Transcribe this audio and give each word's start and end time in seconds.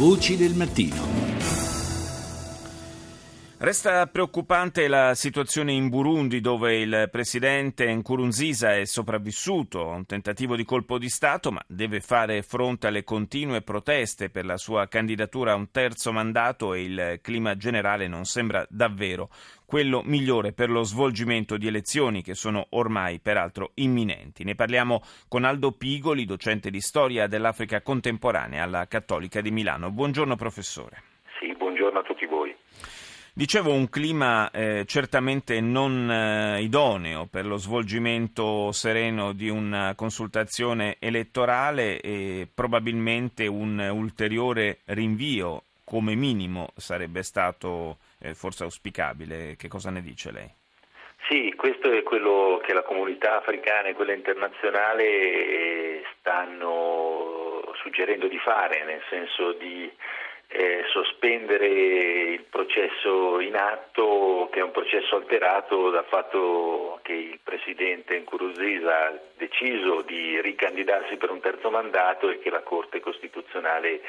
Voci 0.00 0.38
del 0.38 0.54
mattino. 0.54 1.39
Resta 3.62 4.06
preoccupante 4.06 4.88
la 4.88 5.14
situazione 5.14 5.72
in 5.72 5.90
Burundi 5.90 6.40
dove 6.40 6.78
il 6.78 7.08
presidente 7.10 7.92
Nkurunziza 7.92 8.74
è 8.74 8.86
sopravvissuto 8.86 9.90
a 9.90 9.96
un 9.96 10.06
tentativo 10.06 10.56
di 10.56 10.64
colpo 10.64 10.96
di 10.96 11.10
Stato 11.10 11.52
ma 11.52 11.60
deve 11.66 12.00
fare 12.00 12.40
fronte 12.40 12.86
alle 12.86 13.04
continue 13.04 13.60
proteste 13.60 14.30
per 14.30 14.46
la 14.46 14.56
sua 14.56 14.88
candidatura 14.88 15.52
a 15.52 15.56
un 15.56 15.70
terzo 15.70 16.10
mandato 16.10 16.72
e 16.72 16.84
il 16.84 17.18
clima 17.20 17.54
generale 17.54 18.08
non 18.08 18.24
sembra 18.24 18.64
davvero 18.70 19.28
quello 19.66 20.00
migliore 20.06 20.54
per 20.54 20.70
lo 20.70 20.82
svolgimento 20.82 21.58
di 21.58 21.66
elezioni 21.66 22.22
che 22.22 22.32
sono 22.32 22.68
ormai 22.70 23.20
peraltro 23.20 23.72
imminenti. 23.74 24.42
Ne 24.42 24.54
parliamo 24.54 25.02
con 25.28 25.44
Aldo 25.44 25.72
Pigoli, 25.72 26.24
docente 26.24 26.70
di 26.70 26.80
storia 26.80 27.26
dell'Africa 27.26 27.82
contemporanea 27.82 28.62
alla 28.64 28.86
Cattolica 28.86 29.42
di 29.42 29.50
Milano. 29.50 29.90
Buongiorno 29.90 30.34
professore. 30.34 31.02
Sì, 31.38 31.54
buongiorno 31.54 31.98
a 31.98 32.02
tutti 32.02 32.24
voi. 32.24 32.56
Dicevo 33.32 33.72
un 33.72 33.88
clima 33.88 34.50
eh, 34.50 34.84
certamente 34.86 35.60
non 35.60 36.10
eh, 36.10 36.62
idoneo 36.62 37.26
per 37.30 37.46
lo 37.46 37.56
svolgimento 37.56 38.72
sereno 38.72 39.32
di 39.32 39.48
una 39.48 39.94
consultazione 39.94 40.96
elettorale 40.98 42.00
e 42.00 42.48
probabilmente 42.52 43.46
un 43.46 43.78
ulteriore 43.78 44.78
rinvio 44.86 45.62
come 45.84 46.14
minimo 46.14 46.70
sarebbe 46.76 47.22
stato 47.22 47.98
eh, 48.20 48.34
forse 48.34 48.64
auspicabile. 48.64 49.54
Che 49.56 49.68
cosa 49.68 49.90
ne 49.90 50.02
dice 50.02 50.32
lei? 50.32 50.48
Sì, 51.28 51.54
questo 51.56 51.92
è 51.92 52.02
quello 52.02 52.60
che 52.64 52.72
la 52.72 52.82
comunità 52.82 53.36
africana 53.36 53.88
e 53.88 53.94
quella 53.94 54.12
internazionale 54.12 56.02
stanno 56.18 57.62
suggerendo 57.82 58.26
di 58.26 58.38
fare, 58.38 58.84
nel 58.84 59.02
senso 59.08 59.52
di 59.52 59.90
eh, 60.52 60.82
sospendere 60.88 61.66
il 61.66 62.42
processo 62.50 63.38
in 63.38 63.54
atto, 63.54 64.48
che 64.50 64.58
è 64.58 64.62
un 64.62 64.72
processo 64.72 65.14
alterato 65.14 65.90
dal 65.90 66.04
fatto 66.06 66.98
che 67.02 67.12
il 67.12 67.38
Presidente 67.42 68.18
Nkurunziza 68.18 69.06
ha 69.06 69.18
deciso 69.36 70.02
di 70.02 70.40
ricandidarsi 70.40 71.16
per 71.16 71.30
un 71.30 71.40
terzo 71.40 71.70
mandato 71.70 72.28
e 72.28 72.40
che 72.40 72.50
la 72.50 72.62
Corte 72.62 72.98
Costituzionale 72.98 74.00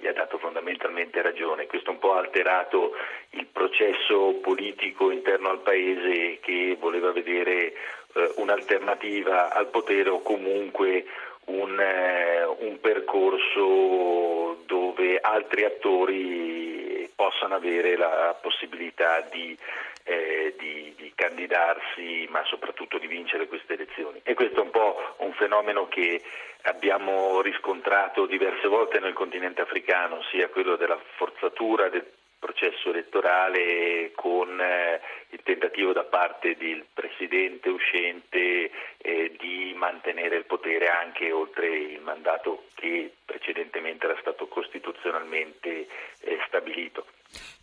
gli 0.00 0.06
ha 0.06 0.12
dato 0.12 0.38
fondamentalmente 0.38 1.22
ragione. 1.22 1.66
Questo 1.66 1.90
un 1.90 1.98
po' 1.98 2.14
ha 2.14 2.18
alterato 2.18 2.92
il 3.30 3.46
processo 3.46 4.38
politico 4.42 5.10
interno 5.10 5.50
al 5.50 5.60
Paese 5.60 6.38
che 6.40 6.76
voleva 6.78 7.12
vedere 7.12 7.72
eh, 8.14 8.32
un'alternativa 8.36 9.52
al 9.52 9.68
potere 9.68 10.10
o 10.10 10.22
comunque 10.22 11.04
un, 11.46 11.78
eh, 11.78 12.44
un 12.44 12.80
percorso 12.80 14.62
dove 14.66 15.18
altri 15.20 15.64
attori 15.64 16.75
possano 17.16 17.54
avere 17.54 17.96
la 17.96 18.38
possibilità 18.40 19.22
di, 19.22 19.56
eh, 20.04 20.54
di, 20.58 20.92
di, 20.96 21.12
candidarsi, 21.14 22.26
ma 22.28 22.44
soprattutto 22.44 22.98
di 22.98 23.06
vincere 23.06 23.48
queste 23.48 23.72
elezioni. 23.72 24.20
E 24.22 24.34
questo 24.34 24.60
è 24.60 24.62
un 24.62 24.70
po' 24.70 25.14
un 25.18 25.32
fenomeno 25.32 25.88
che 25.88 26.22
abbiamo 26.62 27.40
riscontrato 27.40 28.26
diverse 28.26 28.68
volte 28.68 29.00
nel 29.00 29.14
continente 29.14 29.62
africano, 29.62 30.22
sia 30.30 30.48
quello 30.48 30.76
della 30.76 31.00
forzatura 31.16 31.88
del 31.88 32.06
processo 32.38 32.90
elettorale 32.90 34.12
con 34.14 34.60
eh, 34.60 35.00
il 35.30 35.40
tentativo 35.42 35.92
da 35.92 36.04
parte 36.04 36.56
del 36.56 36.84
presidente 36.92 37.68
uscente 37.70 38.70
eh, 38.98 39.32
di 39.38 39.72
mantenere 39.74 40.36
il 40.36 40.44
potere 40.44 40.86
anche 40.88 41.32
oltre 41.32 41.66
il 41.66 42.00
mandato 42.00 42.64
che 42.74 43.10
precedentemente 43.24 44.06
era 44.06 44.16
stato 44.20 44.46
costituzionalmente 44.46 45.88
eh. 46.20 46.35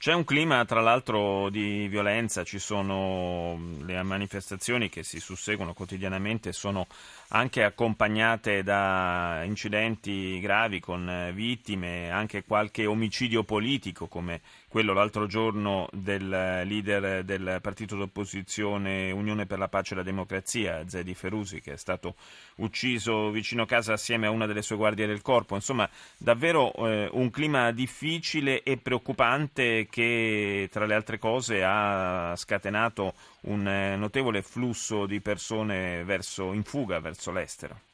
C'è 0.03 0.11
un 0.11 0.25
clima 0.25 0.65
tra 0.65 0.81
l'altro 0.81 1.49
di 1.49 1.87
violenza, 1.87 2.43
ci 2.43 2.59
sono 2.59 3.57
le 3.85 4.03
manifestazioni 4.03 4.89
che 4.89 5.01
si 5.01 5.21
susseguono 5.21 5.73
quotidianamente, 5.73 6.51
sono 6.51 6.87
anche 7.29 7.63
accompagnate 7.63 8.63
da 8.63 9.43
incidenti 9.45 10.41
gravi 10.41 10.81
con 10.81 11.31
vittime, 11.33 12.11
anche 12.11 12.43
qualche 12.43 12.85
omicidio 12.85 13.45
politico 13.45 14.07
come 14.07 14.41
quello 14.73 14.93
l'altro 14.93 15.27
giorno 15.27 15.87
del 15.91 16.27
leader 16.27 17.23
del 17.23 17.59
partito 17.61 17.95
d'opposizione 17.95 19.11
Unione 19.11 19.45
per 19.45 19.59
la 19.59 19.67
Pace 19.67 19.93
e 19.93 19.97
la 19.97 20.01
Democrazia, 20.01 20.81
Zedi 20.87 21.13
Ferusi, 21.13 21.61
che 21.61 21.73
è 21.73 21.77
stato 21.77 22.15
ucciso 22.55 23.29
vicino 23.29 23.67
casa 23.67 23.93
assieme 23.93 24.25
a 24.25 24.31
una 24.31 24.47
delle 24.47 24.63
sue 24.63 24.75
guardie 24.75 25.05
del 25.05 25.21
corpo. 25.21 25.53
Insomma, 25.53 25.87
davvero 26.17 26.73
eh, 26.73 27.07
un 27.11 27.29
clima 27.29 27.71
difficile 27.71 28.63
e 28.63 28.77
preoccupante 28.77 29.85
che, 29.91 30.67
tra 30.71 30.87
le 30.87 30.95
altre 30.95 31.19
cose, 31.19 31.63
ha 31.63 32.33
scatenato 32.35 33.13
un 33.41 33.67
eh, 33.67 33.95
notevole 33.95 34.41
flusso 34.41 35.05
di 35.05 35.21
persone 35.21 36.03
verso, 36.03 36.51
in 36.51 36.63
fuga 36.63 36.99
verso 36.99 37.31
l'estero. 37.31 37.92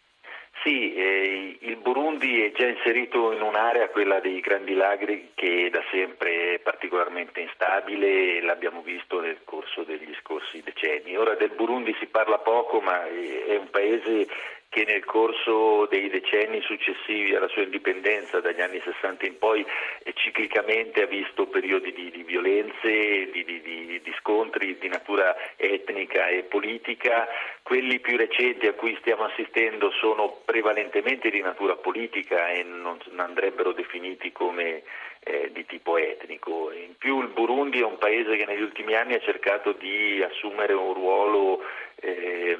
Burundi 1.79 2.43
è 2.43 2.51
già 2.51 2.67
inserito 2.67 3.31
in 3.31 3.41
un'area, 3.41 3.89
quella 3.89 4.19
dei 4.19 4.39
Grandi 4.39 4.73
Lagri, 4.73 5.31
che 5.33 5.69
da 5.71 5.81
sempre 5.91 6.55
è 6.55 6.59
particolarmente 6.59 7.39
instabile 7.41 8.37
e 8.37 8.41
l'abbiamo 8.41 8.81
visto 8.81 9.19
nel 9.19 9.39
corso 9.43 9.83
degli 9.83 10.13
scorsi 10.21 10.61
decenni. 10.61 11.17
Ora 11.17 11.35
del 11.35 11.51
Burundi 11.51 11.95
si 11.99 12.05
parla 12.05 12.37
poco, 12.37 12.79
ma 12.81 13.05
è 13.05 13.55
un 13.55 13.69
paese 13.69 14.27
che 14.69 14.85
nel 14.85 15.03
corso 15.03 15.87
dei 15.87 16.09
decenni 16.09 16.61
successivi 16.61 17.33
alla 17.33 17.47
sua 17.47 17.63
indipendenza, 17.63 18.39
dagli 18.39 18.61
anni 18.61 18.79
60 18.83 19.25
in 19.25 19.37
poi, 19.39 19.65
ciclicamente 20.13 21.01
ha 21.01 21.07
visto 21.07 21.47
periodi 21.47 21.91
di, 21.91 22.11
di 22.11 22.21
violenze, 22.21 23.31
di, 23.31 23.43
di, 23.43 23.61
di, 23.61 24.13
scontri 24.19 24.77
di 24.77 24.87
natura 24.87 25.35
etnica 25.55 26.27
e 26.27 26.43
politica. 26.43 27.27
Quelli 27.63 27.99
più 27.99 28.15
recenti 28.15 28.67
a 28.67 28.73
cui 28.73 28.95
stiamo 28.99 29.23
assistendo 29.23 29.89
sono 29.91 30.41
prevalentemente 30.45 31.31
di 31.31 31.41
natura 31.41 31.75
politica 31.75 32.49
e 32.49 32.63
non 32.63 32.99
andrebbero 33.15 33.71
definiti 33.73 34.31
come 34.31 34.83
eh, 35.21 35.49
di 35.51 35.65
tipo 35.65 35.97
etnico. 35.97 36.71
In 36.71 36.95
più 36.95 37.21
il 37.21 37.29
Burundi 37.29 37.79
è 37.79 37.85
un 37.85 37.97
paese 37.97 38.37
che 38.37 38.45
negli 38.45 38.61
ultimi 38.61 38.93
anni 38.93 39.15
ha 39.15 39.19
cercato 39.19 39.71
di 39.73 40.21
assumere 40.21 40.73
un 40.73 40.93
ruolo 40.93 41.63
eh, 42.01 42.57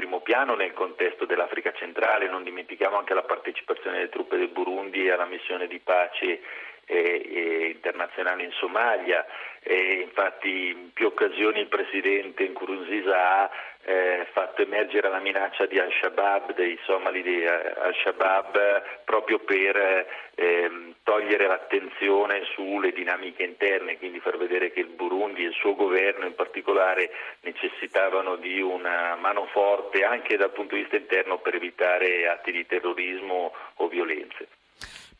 primo 0.00 0.20
piano 0.20 0.54
nel 0.54 0.72
contesto 0.72 1.26
dell'Africa 1.26 1.72
centrale, 1.72 2.26
non 2.26 2.42
dimentichiamo 2.42 2.96
anche 2.96 3.12
la 3.12 3.22
partecipazione 3.22 3.98
delle 3.98 4.08
truppe 4.08 4.38
del 4.38 4.48
Burundi 4.48 5.10
alla 5.10 5.26
missione 5.26 5.66
di 5.66 5.78
pace 5.78 6.40
eh, 6.86 7.72
internazionale 7.74 8.44
in 8.44 8.50
Somalia. 8.52 9.26
Eh, 9.62 10.00
infatti 10.00 10.68
in 10.68 10.92
più 10.94 11.08
occasioni 11.08 11.60
il 11.60 11.68
presidente 11.68 12.48
Nkurunziza 12.48 13.14
ha 13.14 13.50
eh, 13.84 14.26
fatto 14.32 14.62
emergere 14.62 15.10
la 15.10 15.20
minaccia 15.20 15.66
di 15.66 15.78
Al-Shabaab, 15.78 16.54
dei 16.54 16.78
somali 16.84 17.22
di 17.22 17.44
Al-Shabaab, 17.46 19.02
proprio 19.04 19.38
per 19.40 20.06
ehm, 20.34 20.69
togliere 21.30 21.46
l'attenzione 21.46 22.42
sulle 22.54 22.90
dinamiche 22.90 23.44
interne, 23.44 23.98
quindi 23.98 24.18
far 24.18 24.36
vedere 24.36 24.72
che 24.72 24.80
il 24.80 24.88
Burundi 24.88 25.44
e 25.44 25.48
il 25.48 25.54
suo 25.54 25.76
governo 25.76 26.26
in 26.26 26.34
particolare 26.34 27.10
necessitavano 27.42 28.34
di 28.36 28.60
una 28.60 29.14
mano 29.14 29.46
forte 29.46 30.02
anche 30.02 30.36
dal 30.36 30.50
punto 30.50 30.74
di 30.74 30.80
vista 30.80 30.96
interno 30.96 31.38
per 31.38 31.54
evitare 31.54 32.28
atti 32.28 32.50
di 32.50 32.66
terrorismo 32.66 33.52
o 33.76 33.86
violenze. 33.86 34.48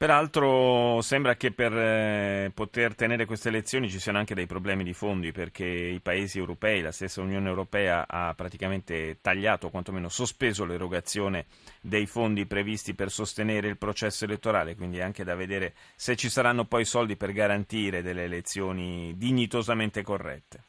Peraltro 0.00 1.02
sembra 1.02 1.34
che 1.34 1.52
per 1.52 1.76
eh, 1.76 2.50
poter 2.54 2.94
tenere 2.94 3.26
queste 3.26 3.50
elezioni 3.50 3.90
ci 3.90 3.98
siano 3.98 4.16
anche 4.16 4.34
dei 4.34 4.46
problemi 4.46 4.82
di 4.82 4.94
fondi 4.94 5.30
perché 5.30 5.66
i 5.66 6.00
paesi 6.00 6.38
europei, 6.38 6.80
la 6.80 6.90
stessa 6.90 7.20
Unione 7.20 7.46
Europea 7.46 8.06
ha 8.08 8.32
praticamente 8.34 9.18
tagliato, 9.20 9.66
o 9.66 9.70
quantomeno 9.70 10.08
sospeso 10.08 10.64
l'erogazione 10.64 11.44
dei 11.82 12.06
fondi 12.06 12.46
previsti 12.46 12.94
per 12.94 13.10
sostenere 13.10 13.68
il 13.68 13.76
processo 13.76 14.24
elettorale, 14.24 14.74
quindi 14.74 15.00
è 15.00 15.02
anche 15.02 15.22
da 15.22 15.34
vedere 15.34 15.74
se 15.96 16.16
ci 16.16 16.30
saranno 16.30 16.64
poi 16.64 16.86
soldi 16.86 17.18
per 17.18 17.32
garantire 17.32 18.00
delle 18.00 18.24
elezioni 18.24 19.12
dignitosamente 19.18 20.02
corrette. 20.02 20.60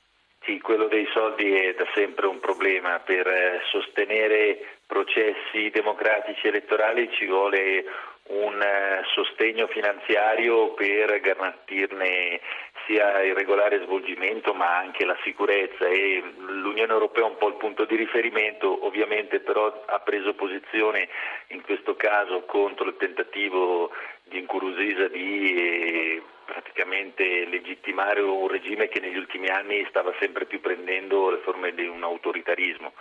Sì, 0.44 0.60
quello 0.60 0.88
dei 0.88 1.08
soldi 1.14 1.54
è 1.54 1.74
da 1.74 1.86
sempre 1.94 2.28
un 2.28 2.42
problema. 2.42 3.00
Per 3.00 3.26
eh, 3.28 3.62
sostenere 3.72 4.58
processi 4.86 5.70
democratici 5.72 6.48
elettorali 6.48 7.10
ci 7.14 7.28
vuole 7.28 7.86
un 8.30 8.62
eh, 8.62 9.02
sostegno 9.14 9.68
finanziario 9.68 10.74
per 10.74 11.20
garantirne 11.20 12.40
sia 12.86 13.22
il 13.24 13.36
regolare 13.36 13.82
svolgimento 13.84 14.54
ma 14.54 14.78
anche 14.78 15.06
la 15.06 15.18
sicurezza 15.24 15.88
e 15.88 16.24
l'Unione 16.38 16.92
Europea 16.92 17.26
è 17.26 17.30
un 17.30 17.38
po' 17.38 17.50
il 17.50 17.56
punto 17.56 17.86
di 17.86 17.96
riferimento, 17.96 18.86
ovviamente 18.86 19.40
però 19.40 19.84
ha 19.86 20.00
preso 20.00 20.34
posizione 20.34 21.10
in 21.48 21.62
questo 21.62 21.96
caso 21.96 22.44
contro 22.46 22.88
il 22.88 22.98
tentativo 22.98 23.92
di 24.24 24.42
Nkurunziza 24.42 25.08
di 25.08 25.56
eh, 25.56 26.22
praticamente 26.46 27.46
legittimare 27.46 28.22
un 28.22 28.48
regime 28.48 28.88
che 28.88 29.00
negli 29.00 29.18
ultimi 29.18 29.48
anni 29.48 29.86
stava 29.90 30.14
sempre 30.20 30.46
più 30.46 30.60
prendendo 30.60 31.30
le 31.30 31.38
forme 31.38 31.74
di 31.74 31.86
un 31.86 32.04
autoritarismo. 32.04 32.94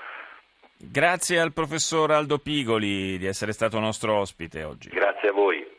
Grazie 0.82 1.38
al 1.38 1.52
professor 1.52 2.10
Aldo 2.10 2.38
Pigoli 2.38 3.18
di 3.18 3.26
essere 3.26 3.52
stato 3.52 3.78
nostro 3.78 4.16
ospite 4.16 4.64
oggi. 4.64 4.88
Grazie 4.88 5.28
a 5.28 5.32
voi. 5.32 5.69